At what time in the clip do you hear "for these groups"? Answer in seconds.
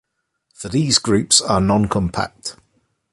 0.55-1.41